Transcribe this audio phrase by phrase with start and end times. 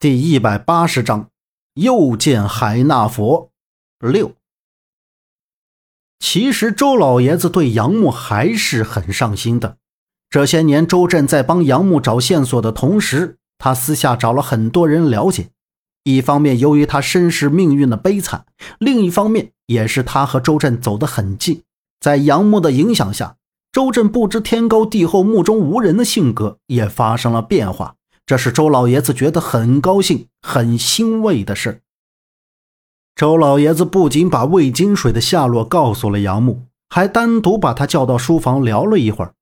[0.00, 1.28] 第一百八十章，
[1.74, 3.50] 又见海纳佛
[3.98, 4.30] 六。
[6.20, 9.76] 其实周老爷子对杨木还是很上心的。
[10.30, 15.48] 这些年，周震在帮杨木找线索的同时，他私下找了很多人了解。
[16.04, 18.44] 一方面，由于他身世命运的悲惨；
[18.78, 21.64] 另一方面，也是他和周震走得很近。
[21.98, 23.34] 在杨木的影响下，
[23.72, 27.96] 周震不知天高地厚、目中无人的性格也发生了变化。
[28.28, 31.80] 这是周老爷子觉得很高兴、很欣慰的事。
[33.16, 39.32] 周老爷子不仅把魏金水的下落告诉了杨木，还单独把他叫到书房聊了一会儿。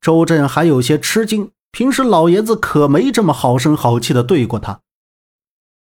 [0.00, 4.80] 周震还有些吃惊，平时老爷子可没这么好声好气的对过他。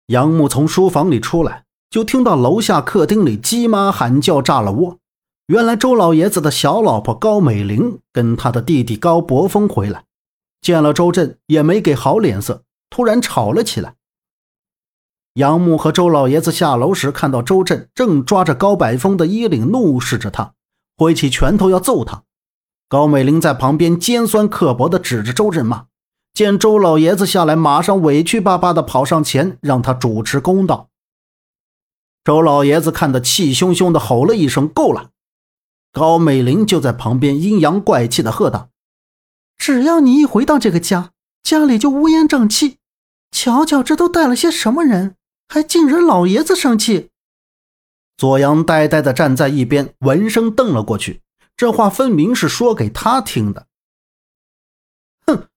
[0.05, 4.99] 杨木从书房里出来，就听到楼下客厅里鸡妈喊叫炸了窝。
[5.47, 10.03] 原来周老爷子的小老婆高美玲跟他的弟弟高博峰回来。
[10.61, 13.95] 见了周震也没给好脸色，突然吵了起来。
[15.35, 20.53] 杨木和周老爷子下楼时，看到周震正抓着高百峰的衣领，怒视着他，
[20.97, 22.23] 挥起拳头要揍他。
[22.89, 25.85] 高美玲在旁边尖酸刻薄地指着周震骂。
[26.33, 30.89] 见周老爷子下来，马上委屈巴巴地跑上前，让他主持公道。
[32.23, 35.11] 周老爷子看得气汹汹地吼了一声：“够了！”
[35.93, 38.70] 高美玲就在旁边阴阳怪气地喝道。
[39.61, 41.11] 只要你一回到这个家，
[41.43, 42.79] 家里就乌烟瘴气。
[43.29, 45.15] 瞧瞧，这都带了些什么人，
[45.47, 47.11] 还竟惹老爷子生气。
[48.17, 51.21] 左阳呆呆地站在一边，闻声瞪了过去。
[51.55, 53.67] 这话分明是说给他听的。
[55.27, 55.47] 哼，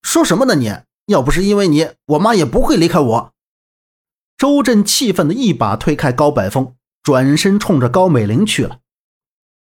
[0.00, 0.74] 说什么呢你？
[1.08, 3.32] 要不是因为你，我妈也不会离开我。
[4.38, 8.78] 周震气愤的一把推开高百峰，转身冲着高美玲去了。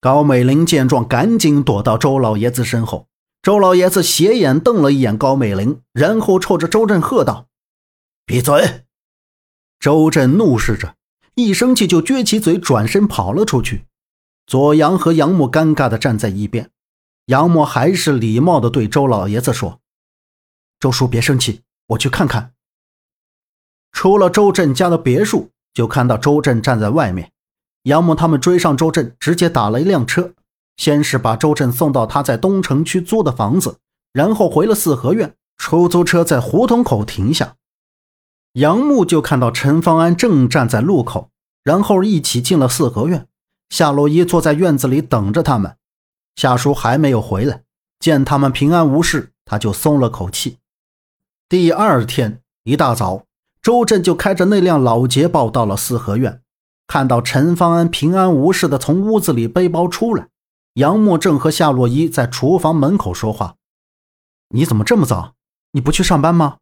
[0.02, 3.07] 高美玲见状，赶紧躲到周老爷子身后。
[3.48, 7.48] 周老爷子斜眼瞪了一眼高美玲，然后冲着周震喝道
[8.28, 8.84] ：“闭嘴！”
[9.80, 10.98] 周震怒视着，
[11.36, 13.86] 一生气就撅起嘴，转身跑了出去。
[14.46, 16.70] 左阳和杨木尴尬地站在一边。
[17.28, 19.80] 杨木还是礼貌地对周老爷子说
[20.78, 22.52] ：“周叔别生气，我去看看。”
[23.94, 27.32] 出了周震家的别墅，就看到周震站在外面。
[27.84, 30.34] 杨木他们追上周震，直接打了一辆车。
[30.78, 33.78] 先是把周震送到他在东城区租的房子，
[34.14, 35.36] 然后回了四合院。
[35.58, 37.56] 出租车在胡同口停下，
[38.54, 41.32] 杨木就看到陈方安正站在路口，
[41.64, 43.28] 然后一起进了四合院。
[43.70, 45.76] 夏洛伊坐在院子里等着他们，
[46.36, 47.64] 夏叔还没有回来，
[48.00, 50.60] 见他们平安无事，他就松了口气。
[51.50, 53.24] 第二天一大早，
[53.62, 56.42] 周震就开着那辆老捷豹到了四合院，
[56.86, 60.28] 看到陈方安平安无事的从屋子里背包出来。
[60.78, 63.56] 杨木正和夏洛伊在厨房门口说话。
[64.50, 65.34] 你怎么这么早？
[65.72, 66.58] 你不去上班吗？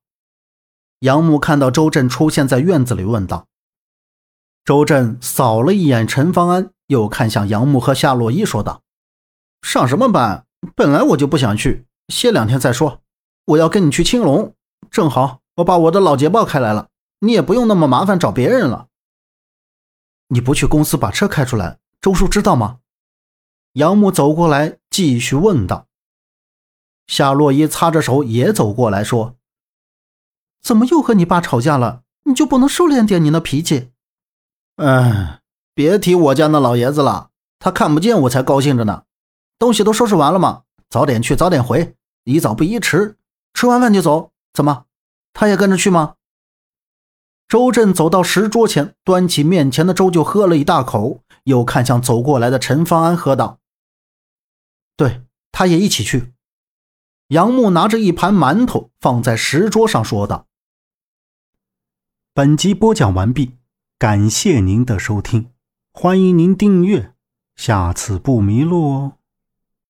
[0.99, 3.47] 杨木看到周震出现在院子里，问道。
[4.63, 8.83] 周震扫了一眼陈方安，又看向杨木和夏洛伊，说道
[9.61, 10.45] ：“上什么班？
[10.77, 13.01] 本来我就不想去，歇两天再说。
[13.47, 14.55] 我要跟你去青龙，
[14.89, 16.87] 正好我把我的老捷豹开来了，
[17.19, 18.87] 你也不用那么麻烦找别人了。
[20.29, 22.79] 你不去公司把车开出来，周叔知道吗？”
[23.75, 25.88] 杨木走过来，继续问道
[27.08, 29.36] ：“夏洛伊擦着手也走过来说，
[30.62, 32.03] 怎么又和你爸吵架了？
[32.24, 33.91] 你就不能收敛点你那脾气
[34.78, 35.41] ？”“哎，
[35.74, 39.03] 别提我家那老爷子了，他看不见我才高兴着呢。
[39.59, 40.63] 东西都收拾完了吗？
[40.90, 43.18] 早点去，早点回，宜早不宜迟。
[43.53, 44.31] 吃完饭就走。
[44.53, 44.86] 怎么，
[45.34, 46.16] 他也跟着去吗？”
[47.50, 53.59] 周震走到石桌前，端起面前的粥就喝了一大口，又看向走过来的陈方安，喝道。
[54.97, 56.33] 对，他也一起去。
[57.29, 60.47] 杨木拿着一盘馒头放在石桌上，说道
[62.33, 63.57] ：“本集播讲完毕，
[63.97, 65.51] 感谢您的收听，
[65.91, 67.13] 欢迎您订阅，
[67.56, 69.17] 下次不迷路哦。”